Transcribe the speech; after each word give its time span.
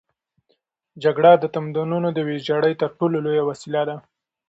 جګړه 1.03 1.31
د 1.37 1.45
تمدنونو 1.55 2.07
د 2.13 2.19
ویجاړۍ 2.27 2.73
تر 2.81 2.89
ټولو 2.97 3.17
لویه 3.25 3.43
وسیله 3.49 3.81
ده. 3.89 3.95